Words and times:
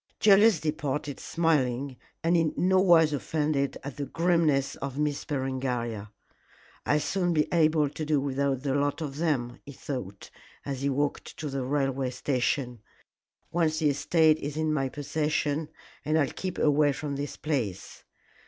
Julius 0.19 0.59
departed 0.59 1.19
smiling 1.19 1.95
and 2.23 2.35
in 2.35 2.55
no 2.57 2.79
wise 2.79 3.13
offended 3.13 3.77
at 3.83 3.97
the 3.97 4.07
grimness 4.07 4.75
of 4.77 4.97
Miss 4.97 5.25
Berengaria. 5.25 6.09
"I'll 6.87 6.99
soon 6.99 7.33
be 7.33 7.47
able 7.53 7.87
to 7.87 8.03
do 8.03 8.19
without 8.19 8.63
the 8.63 8.73
lot 8.73 9.01
of 9.01 9.17
them," 9.17 9.59
he 9.63 9.73
thought, 9.73 10.31
as 10.65 10.81
he 10.81 10.89
walked 10.89 11.37
to 11.37 11.49
the 11.51 11.63
railway 11.63 12.09
station, 12.09 12.81
"once 13.51 13.77
the 13.77 13.91
estate 13.91 14.39
is 14.39 14.57
in 14.57 14.73
my 14.73 14.89
possession, 14.89 15.69
and 16.03 16.17
I'll 16.17 16.29
keep 16.33 16.57
away 16.57 16.93
from 16.93 17.15
this 17.15 17.37
place. 17.37 18.03